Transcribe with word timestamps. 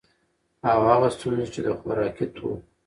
او 0.71 0.79
هغه 0.91 1.07
ستونزي 1.15 1.45
چي 1.53 1.59
د 1.63 1.67
خوراکي 1.79 2.25
توکو 2.35 2.51